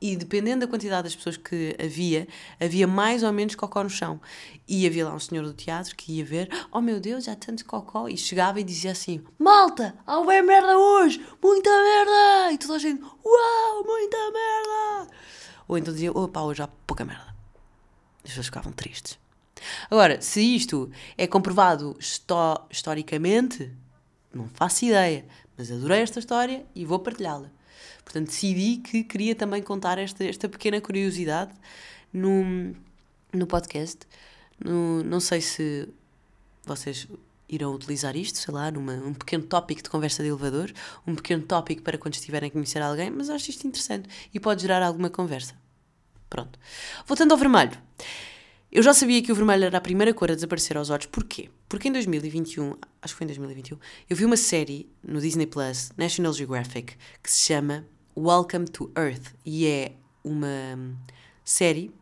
[0.00, 2.28] e dependendo da quantidade das pessoas que havia,
[2.60, 4.20] havia mais ou menos cocó no chão.
[4.66, 7.64] E havia lá um senhor do teatro que ia ver, oh meu Deus, há tanto
[7.64, 12.52] cocó, e chegava e dizia assim: Malta, há bem merda hoje, muita merda!
[12.52, 15.10] E toda a gente, uau, muita merda!
[15.66, 17.34] Ou então dizia, opa, hoje há pouca merda.
[18.24, 19.18] As pessoas ficavam tristes.
[19.90, 21.98] Agora, se isto é comprovado
[22.70, 23.72] historicamente,
[24.32, 27.50] não faço ideia, mas adorei esta história e vou partilhá-la.
[28.08, 31.52] Portanto, decidi que queria também contar esta, esta pequena curiosidade
[32.10, 32.74] no,
[33.34, 33.98] no podcast.
[34.64, 35.86] No, não sei se
[36.64, 37.06] vocês
[37.50, 40.72] irão utilizar isto, sei lá, numa, um pequeno tópico de conversa de elevador,
[41.06, 44.62] um pequeno tópico para quando estiverem a conhecer alguém, mas acho isto interessante e pode
[44.62, 45.54] gerar alguma conversa.
[46.30, 46.58] Pronto.
[47.06, 47.76] Voltando ao vermelho.
[48.72, 51.06] Eu já sabia que o vermelho era a primeira cor a desaparecer aos olhos.
[51.06, 51.50] Porquê?
[51.68, 55.92] Porque em 2021, acho que foi em 2021, eu vi uma série no Disney Plus,
[55.98, 57.84] National Geographic, que se chama
[58.20, 59.92] Welcome to Earth e é
[60.24, 60.98] uma
[61.44, 61.94] série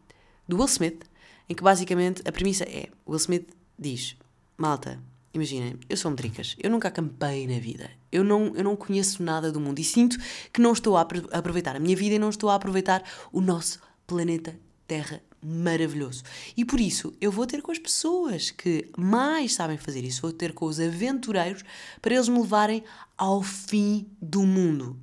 [0.49, 1.05] do Will Smith
[1.47, 4.17] em que basicamente a premissa é: Will Smith diz,
[4.57, 4.99] malta,
[5.35, 9.53] imaginem, eu sou medricas, eu nunca acampei na vida, eu não, eu não conheço nada
[9.53, 10.17] do mundo e sinto
[10.51, 13.79] que não estou a aproveitar a minha vida e não estou a aproveitar o nosso
[14.07, 16.23] planeta Terra maravilhoso.
[16.57, 20.33] E por isso eu vou ter com as pessoas que mais sabem fazer isso, vou
[20.33, 21.63] ter com os aventureiros
[22.01, 22.83] para eles me levarem
[23.19, 24.99] ao fim do mundo.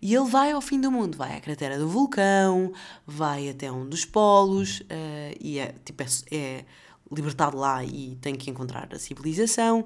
[0.00, 2.72] E ele vai ao fim do mundo, vai à cratera do vulcão,
[3.06, 6.64] vai até um dos polos uh, e é, tipo, é, é
[7.10, 9.84] libertado lá e tem que encontrar a civilização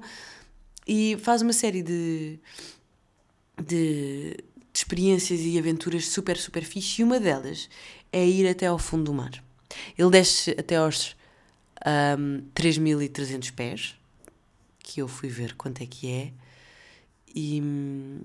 [0.87, 2.39] e faz uma série de,
[3.61, 4.37] de, de
[4.73, 7.69] experiências e aventuras super, super fixe e uma delas
[8.11, 9.43] é ir até ao fundo do mar.
[9.97, 11.15] Ele desce até aos
[12.17, 13.95] um, 3.300 pés,
[14.79, 16.31] que eu fui ver quanto é que é,
[17.35, 18.21] e hum,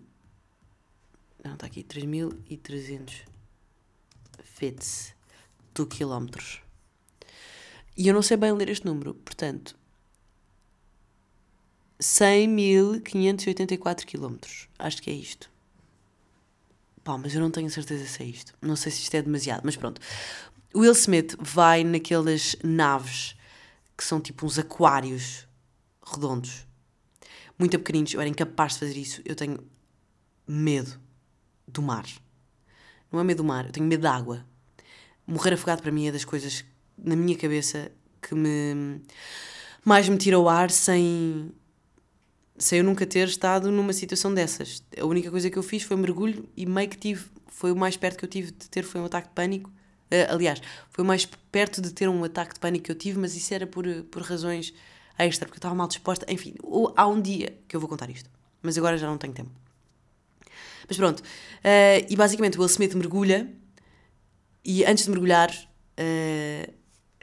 [1.42, 1.83] não, está aqui.
[1.83, 3.24] 3.300
[4.44, 5.16] feet
[5.74, 6.62] do quilómetros.
[7.96, 9.76] E eu não sei bem ler este número, portanto.
[12.00, 14.68] 100.584 quilómetros.
[14.78, 15.50] Acho que é isto.
[17.05, 18.55] Pá, mas eu não tenho certeza se é isto.
[18.62, 20.00] Não sei se isto é demasiado, mas pronto.
[20.74, 23.37] Will Smith vai naquelas naves
[23.96, 25.46] que são tipo uns aquários
[26.05, 26.66] redondos,
[27.59, 28.14] muito pequeninos.
[28.14, 29.20] Eu era incapaz de fazer isso.
[29.24, 29.59] Eu tenho
[30.46, 31.00] medo
[31.73, 32.07] do mar.
[33.11, 34.45] Não é medo do mar, eu tenho medo da água.
[35.27, 36.65] Morrer afogado para mim é das coisas
[36.97, 39.01] na minha cabeça que me
[39.85, 41.53] mais me tira o ar sem
[42.57, 44.85] sem eu nunca ter estado numa situação dessas.
[44.99, 47.97] A única coisa que eu fiz foi mergulho e meio que tive, foi o mais
[47.97, 49.71] perto que eu tive de ter foi um ataque de pânico.
[49.71, 53.19] Uh, aliás, foi o mais perto de ter um ataque de pânico que eu tive,
[53.19, 54.73] mas isso era por, por razões
[55.19, 56.31] extra, porque eu estava mal disposta.
[56.31, 56.55] Enfim,
[56.95, 58.31] há um dia que eu vou contar isto,
[58.61, 59.51] mas agora já não tenho tempo.
[60.88, 63.49] Mas pronto, uh, e basicamente o Will Smith mergulha
[64.64, 66.73] e antes de mergulhar, uh,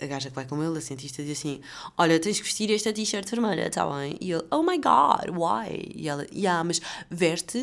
[0.01, 1.61] a gaja que vai com ele, a cientista, diz assim:
[1.97, 4.17] Olha, tens que vestir esta t-shirt vermelha, tá bem?
[4.21, 5.91] E ele: Oh my god, why?
[5.93, 7.57] E ela: Yeah, mas veste,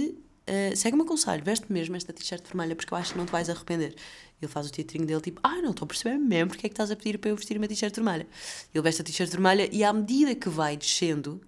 [0.49, 3.33] uh, segue o conselho, veste mesmo esta t-shirt vermelha porque eu acho que não te
[3.33, 3.95] vais arrepender.
[4.41, 6.75] Ele faz o teatrinho dele, tipo: Ah, não estou a perceber mesmo porque é que
[6.75, 8.27] estás a pedir para eu vestir uma t-shirt vermelha.
[8.75, 11.41] Ele veste a t-shirt vermelha e à medida que vai descendo,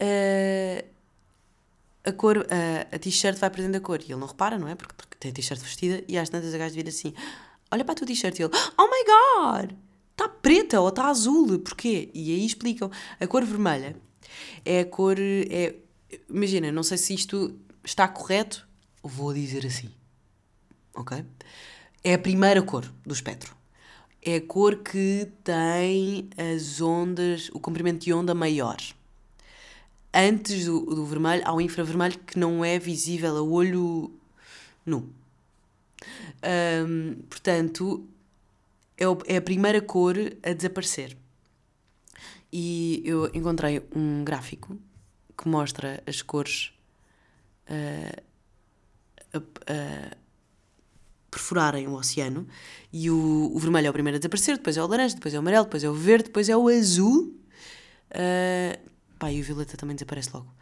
[0.00, 0.84] uh,
[2.04, 4.00] a cor, uh, a t-shirt vai perdendo a cor.
[4.00, 4.74] E ele não repara, não é?
[4.74, 7.12] Porque, tem a t-shirt vestida e às tantas a gaja vir assim
[7.70, 9.76] olha para a tua t-shirt e ele, oh my god,
[10.12, 12.10] está preta ou está azul, porquê?
[12.12, 13.96] E aí explicam, a cor vermelha
[14.64, 15.76] é a cor, é,
[16.28, 18.66] imagina, não sei se isto está correto,
[19.02, 19.90] vou dizer assim,
[20.94, 21.24] ok?
[22.02, 23.54] É a primeira cor do espectro.
[24.22, 28.76] É a cor que tem as ondas, o comprimento de onda maior.
[30.12, 34.12] Antes do, do vermelho, há o infravermelho que não é visível a olho
[34.84, 35.12] nu.
[36.42, 38.08] Um, portanto,
[38.96, 41.16] é, é a primeira cor a desaparecer.
[42.52, 44.76] E eu encontrei um gráfico
[45.36, 46.72] que mostra as cores
[47.68, 48.22] uh,
[49.32, 50.16] a, a
[51.30, 52.46] perforarem o oceano
[52.92, 55.36] e o, o, vermelho é o primeiro a desaparecer, depois é o laranja, depois é
[55.36, 57.32] o amarelo, depois é o verde, depois é o azul.
[58.10, 60.52] Uh, pá, e o violeta também desaparece logo.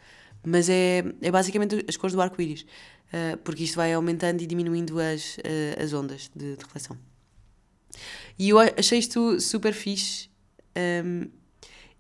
[0.44, 2.66] Mas é, é basicamente as cores do arco-íris.
[3.08, 6.98] Uh, porque isto vai aumentando e diminuindo as, uh, as ondas de, de, reflexão.
[8.38, 10.28] E eu achei isto super fixe.
[10.76, 11.30] Um,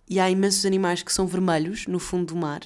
[0.08, 2.60] e há imensos animais que são vermelhos no fundo do mar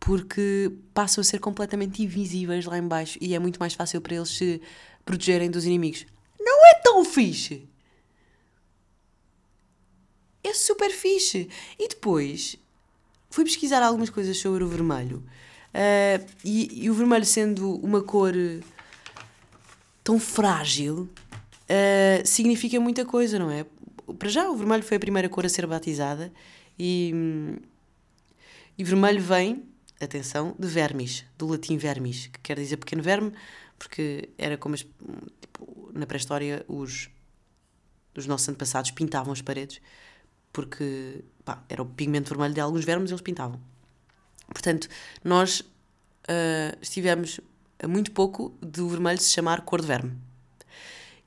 [0.00, 4.28] porque passam a ser completamente invisíveis lá embaixo e é muito mais fácil para eles
[4.28, 4.60] se
[5.04, 6.04] protegerem dos inimigos.
[6.38, 7.66] Não é tão fixe!
[10.42, 11.48] É super fixe!
[11.78, 12.58] E depois
[13.34, 15.22] fui pesquisar algumas coisas sobre o vermelho
[15.74, 18.32] Uh, e, e, o vermelho sendo uma cor
[20.04, 21.10] tão frágil,
[21.64, 23.66] uh, significa muita coisa, não é?
[24.16, 26.32] Para já, o vermelho foi a primeira cor a ser batizada
[26.78, 27.12] e,
[28.78, 29.64] e vermelho vem,
[30.00, 33.32] atenção, de vermis, do latim vermis, que quer dizer pequeno verme,
[33.76, 34.82] porque era como as,
[35.40, 37.10] tipo, na pré-história os,
[38.16, 39.80] os nossos antepassados pintavam as paredes,
[40.54, 43.60] porque pá, era o pigmento vermelho de alguns vermes, eles pintavam.
[44.46, 44.88] Portanto,
[45.22, 47.40] nós uh, estivemos
[47.82, 50.16] a muito pouco do vermelho se chamar cor de verme.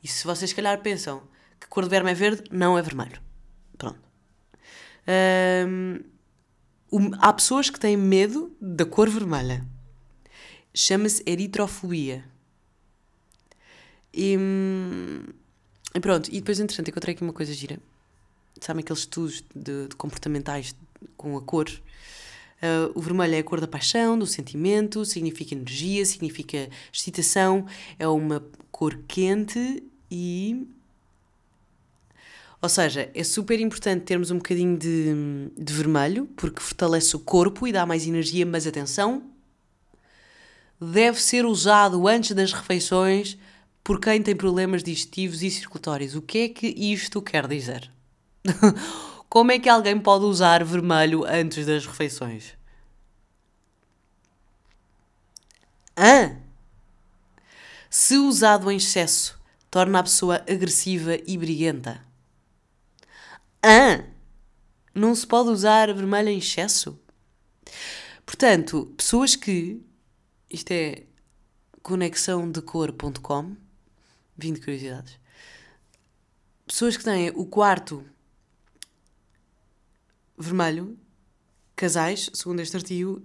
[0.01, 1.21] E se vocês, se calhar, pensam
[1.59, 3.21] que cor de verme é verde, não é vermelho.
[3.77, 3.99] Pronto.
[5.67, 5.99] Um,
[7.19, 9.65] há pessoas que têm medo da cor vermelha.
[10.73, 12.23] Chama-se eritrofobia.
[14.13, 14.37] E,
[15.93, 17.77] e, pronto, e depois, entretanto, encontrei aqui uma coisa gira.
[18.61, 20.75] Sabem aqueles estudos de, de comportamentais
[21.15, 21.69] com a cor?
[22.57, 27.67] Uh, o vermelho é a cor da paixão, do sentimento, significa energia, significa excitação,
[27.99, 30.67] é uma cor quente e.
[32.59, 37.67] Ou seja, é super importante termos um bocadinho de, de vermelho, porque fortalece o corpo
[37.67, 39.23] e dá mais energia, mas atenção,
[40.81, 43.37] deve ser usado antes das refeições
[43.83, 46.15] por quem tem problemas digestivos e circulatórios.
[46.15, 47.91] O que é que isto quer dizer?
[49.29, 52.55] Como é que alguém pode usar vermelho antes das refeições?
[55.97, 56.37] Hã?
[57.89, 62.05] Se usado em excesso, torna a pessoa agressiva e briguenta.
[63.63, 64.05] Hã?
[64.93, 66.99] Não se pode usar vermelho em excesso?
[68.25, 69.81] Portanto, pessoas que.
[70.49, 71.03] Isto é
[71.81, 73.55] conexãodecor.com
[74.37, 75.19] 20 curiosidades.
[76.65, 78.05] Pessoas que têm o quarto
[80.37, 80.97] vermelho,
[81.75, 83.21] casais, segundo este artigo,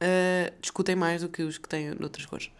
[0.00, 2.50] uh, discutem mais do que os que têm noutras cores.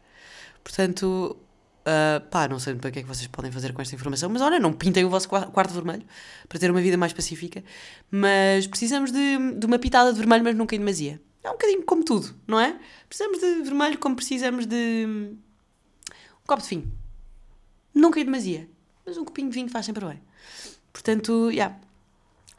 [0.62, 1.36] Portanto,
[1.84, 4.42] uh, pá, não sei para que é que vocês podem fazer com esta informação, mas
[4.42, 6.04] olha, não pintem o vosso quarto vermelho
[6.48, 7.62] para ter uma vida mais pacífica.
[8.10, 11.20] Mas precisamos de, de uma pitada de vermelho, mas nunca em demasia.
[11.42, 12.78] É um bocadinho como tudo, não é?
[13.06, 16.92] Precisamos de vermelho como precisamos de um copo de vinho.
[17.94, 18.68] Nunca em demasia,
[19.04, 20.20] mas um copinho de vinho faz sempre bem.
[20.92, 21.80] Portanto, já, yeah,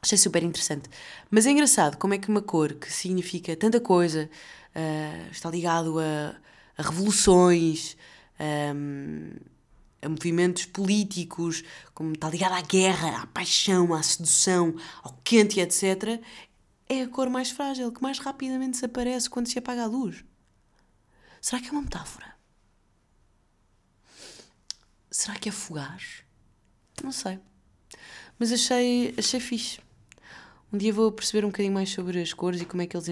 [0.06, 0.88] Achei super interessante.
[1.32, 4.30] Mas é engraçado como é que uma cor que significa tanta coisa
[4.76, 6.36] uh, está ligado a,
[6.78, 7.98] a revoluções,
[8.40, 9.32] um,
[10.04, 11.64] a movimentos políticos,
[11.96, 16.22] como está ligado à guerra, à paixão, à sedução, ao quente, etc.
[16.88, 20.24] é a cor mais frágil, que mais rapidamente desaparece quando se apaga a luz.
[21.42, 22.36] Será que é uma metáfora?
[25.10, 26.24] Será que é fugaz?
[27.04, 27.40] Não sei.
[28.38, 29.85] Mas achei, achei fixe.
[30.74, 33.08] Um dia vou perceber um bocadinho mais sobre as cores e como é que, eles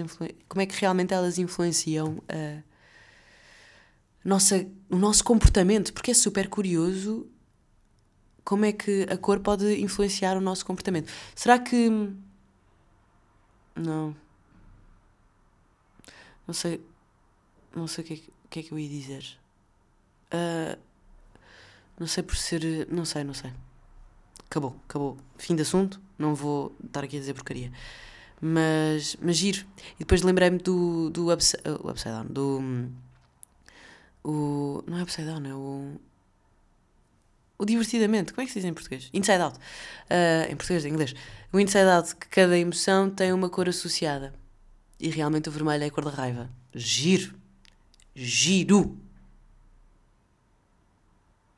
[0.48, 2.62] como é que realmente elas influenciam a
[4.24, 7.28] nossa, o nosso comportamento, porque é super curioso
[8.44, 11.10] como é que a cor pode influenciar o nosso comportamento.
[11.34, 11.88] Será que.
[13.74, 14.14] Não.
[16.46, 16.80] Não sei.
[17.74, 19.38] Não sei o que é, o que, é que eu ia dizer.
[20.32, 20.78] Uh,
[21.98, 22.86] não sei por ser.
[22.90, 23.52] Não sei, não sei.
[24.54, 25.16] Acabou, acabou.
[25.36, 26.00] Fim de assunto.
[26.16, 27.72] Não vou estar aqui a dizer porcaria.
[28.40, 29.66] Mas, mas giro.
[29.96, 32.26] E depois lembrei-me do, do upside, uh, upside Down.
[32.26, 32.88] Do.
[34.22, 36.00] O, não é Upside Down, é o.
[37.58, 38.32] O Divertidamente.
[38.32, 39.10] Como é que se diz em português?
[39.12, 39.58] Inside Out.
[39.58, 41.16] Uh, em português, em inglês.
[41.52, 44.32] O Inside Out, que cada emoção tem uma cor associada.
[45.00, 46.48] E realmente o vermelho é a cor da raiva.
[46.72, 47.34] Giro.
[48.14, 48.96] Giro.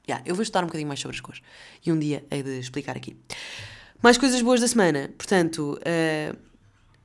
[0.08, 1.42] Yeah, eu vou estudar um bocadinho mais sobre as cores.
[1.84, 3.16] E um dia hei de explicar aqui.
[4.00, 5.10] Mais coisas boas da semana.
[5.18, 6.38] Portanto, uh,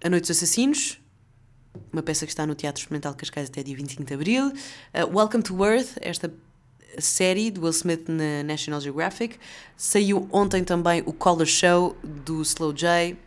[0.04, 1.00] A Noite dos Assassinos.
[1.92, 4.50] Uma peça que está no Teatro Experimental Cascais até dia 25 de Abril.
[4.50, 6.32] Uh, Welcome to Earth, esta
[7.00, 9.40] série do Will Smith na National Geographic.
[9.76, 13.18] Saiu ontem também o Color Show do Slow J.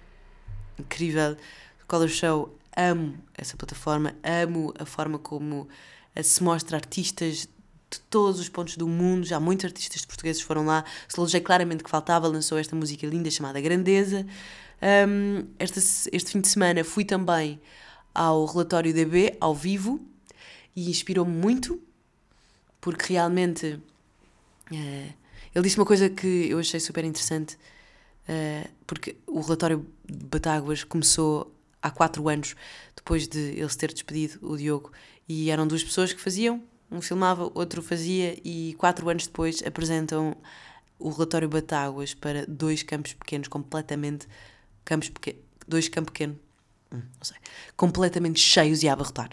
[0.79, 1.37] Incrível.
[1.89, 5.67] Color Show, amo essa plataforma, amo a forma como
[6.23, 7.49] se mostra artistas
[7.95, 10.85] de todos os pontos do mundo, já muitos artistas portugueses foram lá.
[11.09, 14.27] J claramente que faltava, lançou esta música linda chamada Grandeza.
[15.09, 15.81] Um, este,
[16.13, 17.61] este fim de semana fui também
[18.15, 20.01] ao relatório DB, ao vivo,
[20.77, 21.81] e inspirou-me muito,
[22.81, 23.81] porque realmente
[24.71, 25.15] uh,
[25.55, 27.57] ele disse uma coisa que eu achei super interessante,
[28.29, 32.55] uh, porque o relatório de Batáguas começou há quatro anos,
[32.95, 34.93] depois de ele se ter despedido, o Diogo,
[35.29, 40.37] e eram duas pessoas que faziam um filmava, outro fazia, e quatro anos depois apresentam
[40.99, 44.27] o relatório Batáguas para dois campos pequenos, completamente.
[44.85, 45.43] Campos pequenos.
[45.67, 46.37] Dois campos pequenos.
[46.93, 47.37] Hum, não sei.
[47.77, 49.31] Completamente cheios e a abarrotar.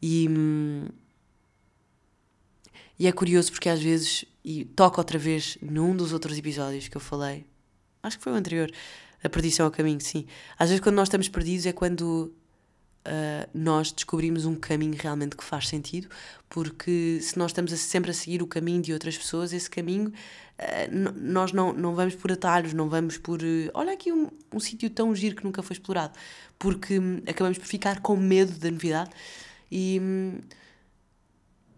[0.00, 0.28] E.
[0.28, 0.88] Hum,
[2.98, 4.24] e é curioso porque às vezes.
[4.44, 7.46] E toca outra vez num dos outros episódios que eu falei.
[8.02, 8.70] Acho que foi o anterior.
[9.22, 10.26] A perdição ao caminho, sim.
[10.58, 12.34] Às vezes quando nós estamos perdidos é quando
[13.06, 16.08] uh, nós descobrimos um caminho realmente que faz sentido,
[16.48, 20.08] porque se nós estamos a, sempre a seguir o caminho de outras pessoas, esse caminho,
[20.08, 23.40] uh, nós não, não vamos por atalhos, não vamos por.
[23.42, 26.18] Uh, olha aqui um, um sítio tão giro que nunca foi explorado,
[26.58, 29.10] porque um, acabamos por ficar com medo da novidade.
[29.70, 30.40] E, um,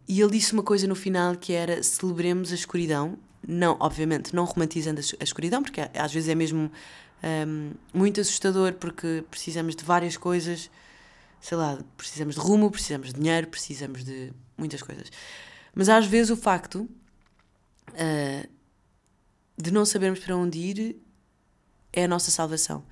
[0.07, 3.19] e ele disse uma coisa no final que era: celebremos a escuridão.
[3.47, 6.71] Não, obviamente, não romantizando a escuridão, porque às vezes é mesmo
[7.23, 10.71] um, muito assustador, porque precisamos de várias coisas
[11.44, 15.12] sei lá, precisamos de rumo, precisamos de dinheiro, precisamos de muitas coisas.
[15.74, 16.88] Mas às vezes o facto
[17.90, 18.50] uh,
[19.54, 20.96] de não sabermos para onde ir
[21.92, 22.83] é a nossa salvação.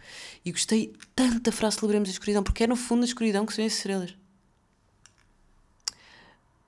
[0.45, 3.55] E gostei tanto da frase celebremos a escuridão, porque é no fundo a escuridão que
[3.55, 4.11] são as estrelas.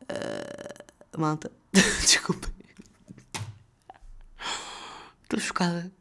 [0.04, 1.52] Uh, malta,
[2.00, 2.50] desculpa.
[5.22, 5.92] Estou chocada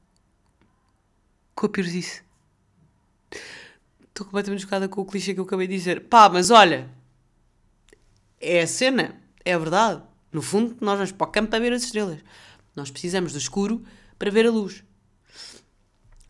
[1.54, 2.24] com a pirzice.
[4.14, 6.02] Estou completamente chocada com o clichê que eu acabei de dizer.
[6.02, 6.88] Pá, mas olha,
[8.40, 10.04] é a cena, é a verdade.
[10.32, 12.20] No fundo, nós vamos para o campo para ver as estrelas.
[12.76, 13.84] Nós precisamos do escuro
[14.20, 14.84] para ver a luz.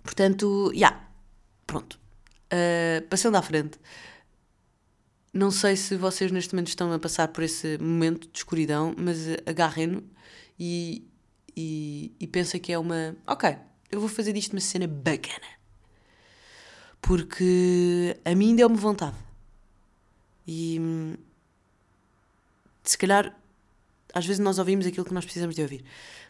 [0.02, 0.78] Portanto, já.
[0.78, 1.10] Yeah,
[1.68, 2.00] pronto.
[2.46, 3.78] Uh, passando à frente.
[5.34, 9.18] Não sei se vocês neste momento estão a passar por esse momento de escuridão, mas
[9.46, 10.10] agarrem-no
[10.58, 11.06] e,
[11.54, 13.14] e, e pensem que é uma.
[13.28, 13.58] Ok,
[13.92, 15.63] eu vou fazer disto uma cena bacana
[17.04, 19.16] porque a mim deu-me vontade.
[20.48, 20.80] E
[22.84, 23.36] se calhar
[24.14, 25.84] às vezes nós ouvimos aquilo que nós precisamos de ouvir.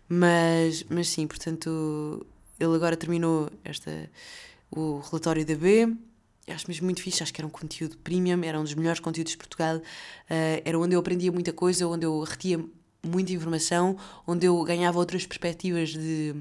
[0.08, 2.26] Mas, mas sim, portanto,
[2.60, 4.10] ele agora terminou esta,
[4.72, 5.94] o relatório da B.
[6.48, 9.32] Acho mesmo muito fixe, acho que era um conteúdo premium, era um dos melhores conteúdos
[9.32, 9.78] de Portugal.
[9.78, 12.60] Uh, era onde eu aprendia muita coisa, onde eu retia
[13.02, 16.36] muita informação, onde eu ganhava outras perspectivas de,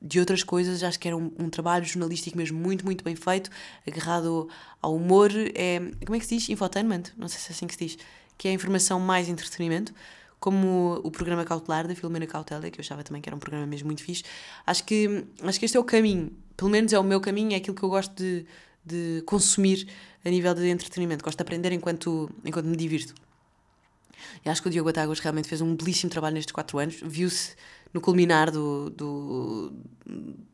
[0.00, 3.50] de outras coisas, acho que era um, um, trabalho jornalístico mesmo muito, muito bem feito,
[3.86, 4.48] agarrado
[4.80, 6.48] ao humor, é, como é que se diz?
[6.48, 7.98] Infotainment, não sei se é assim que se diz,
[8.38, 9.92] que é a informação mais entretenimento,
[10.38, 13.66] como o programa Cautelar da Filomena Cautela, que eu achava também que era um programa
[13.66, 14.24] mesmo muito fixe.
[14.66, 17.56] Acho que, acho que este é o caminho, pelo menos é o meu caminho, é
[17.56, 18.46] aquilo que eu gosto de,
[18.84, 19.86] de consumir
[20.24, 23.14] a nível de entretenimento, gosto de aprender enquanto, enquanto me divirto.
[24.44, 27.54] E acho que o Diogo Batáguas realmente fez um belíssimo trabalho nestes quatro anos, viu-se
[27.92, 29.72] no culminar do, do,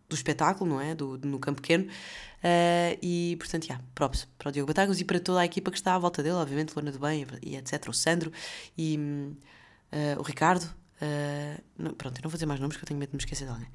[0.09, 0.95] do espetáculo, não é?
[0.95, 1.85] Do, no campo pequeno.
[1.85, 5.77] Uh, e, portanto, yeah, props para o Diogo Batagos e para toda a equipa que
[5.77, 7.89] está à volta dele, obviamente, Luana do Bem e etc.
[7.89, 8.33] O Sandro
[8.77, 8.99] e
[9.93, 10.65] uh, o Ricardo.
[11.01, 13.21] Uh, não, pronto, eu não vou dizer mais nomes porque eu tenho medo de me
[13.21, 13.69] esquecer de alguém.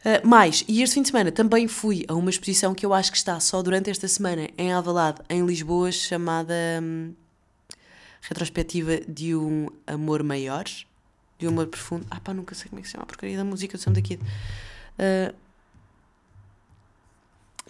[0.00, 3.10] Uh, mais, e este fim de semana também fui a uma exposição que eu acho
[3.10, 7.14] que está só durante esta semana em Alvalade, em Lisboa, chamada hum,
[8.22, 10.64] Retrospectiva de um Amor Maior,
[11.38, 12.06] de um Amor Profundo.
[12.10, 13.92] Ah pá, nunca sei como é que se chama a porcaria da música do São
[13.92, 14.18] daqui.
[14.96, 15.34] Uh,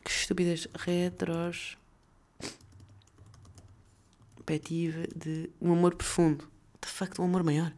[0.04, 0.66] que estupidez.
[0.74, 1.78] Retrospectiva
[5.14, 6.44] de um amor profundo.
[6.44, 7.72] What the fuck, um amor maior?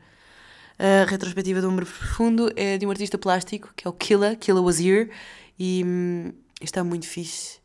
[0.79, 4.61] A retrospectiva do Amor Profundo é de um artista plástico, que é o Killa, Killa
[4.61, 5.11] Wazir,
[5.57, 7.59] e hum, está muito fixe.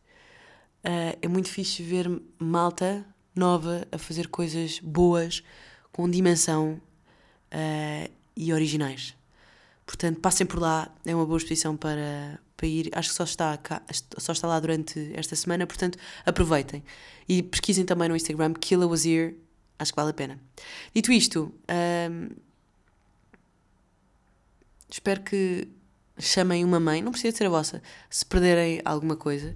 [0.86, 3.03] Uh, é muito fixe ver malta
[3.40, 5.44] nova a fazer coisas boas,
[5.92, 6.82] com dimensão
[7.52, 9.16] uh, e originais.
[9.86, 12.90] Portanto, passem por lá, é uma boa exposição para, para ir.
[12.94, 13.82] Acho que só está, cá,
[14.18, 16.84] só está lá durante esta semana, portanto, aproveitem.
[17.28, 18.86] E pesquisem também no Instagram, Killa
[19.80, 20.40] acho que vale a pena.
[20.94, 21.54] Dito isto,
[22.12, 22.30] hum,
[24.90, 25.68] Espero que
[26.18, 29.56] chamem uma mãe, não precisa ser a vossa, se perderem alguma coisa.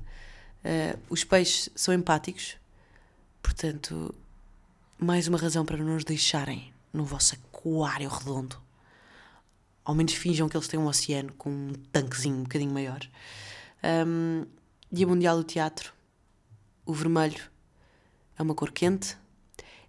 [0.63, 2.57] Uh, os peixes são empáticos,
[3.41, 4.13] portanto,
[4.97, 8.61] mais uma razão para não os deixarem no vosso aquário redondo.
[9.83, 12.99] Ao menos finjam que eles têm um oceano com um tanquezinho um bocadinho maior.
[13.83, 14.45] Um,
[14.91, 15.93] Dia Mundial do Teatro.
[16.85, 17.41] O vermelho
[18.37, 19.17] é uma cor quente,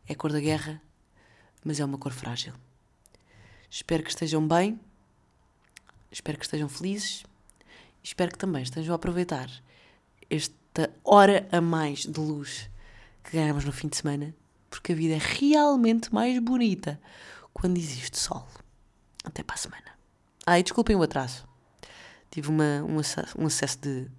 [0.06, 0.80] é a cor da guerra,
[1.64, 2.54] mas é uma cor frágil.
[3.70, 4.78] Espero que estejam bem
[6.12, 7.24] Espero que estejam felizes.
[8.02, 9.48] Espero que também estejam a aproveitar
[10.28, 12.68] esta hora a mais de luz
[13.22, 14.34] que ganhamos no fim de semana,
[14.68, 17.00] porque a vida é realmente mais bonita
[17.52, 18.46] quando existe sol.
[19.24, 19.92] Até para a semana.
[20.46, 21.46] Ah, e desculpem o atraso.
[22.30, 24.10] Tive uma, um, acesso, um acesso de.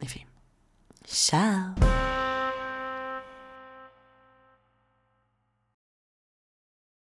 [0.00, 0.24] Enfim.
[1.04, 2.07] Tchau!